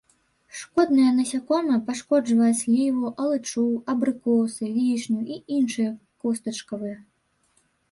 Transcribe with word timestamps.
Шкоднае 0.59 1.09
насякомае, 1.17 1.77
пашкоджвае 1.89 2.49
сліву, 2.61 3.05
алычу, 3.25 3.67
абрыкосы, 3.95 4.65
вішню 4.81 5.19
і 5.37 5.41
іншыя 5.59 5.91
костачкавыя. 6.25 6.99